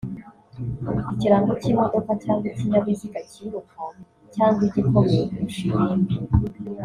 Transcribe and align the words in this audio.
ikirango 1.11 1.51
cy’imodoka 1.61 2.11
cyangwa 2.23 2.45
ikinyabiziga 2.51 3.19
cyiruka 3.31 3.79
cyangwa 4.35 4.61
igikomeye 4.67 5.21
kurusha 5.33 5.63
ibindi 5.79 6.15